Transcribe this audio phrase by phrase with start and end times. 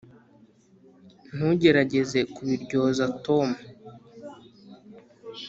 [1.35, 3.47] ntugerageze kubiryoza tom.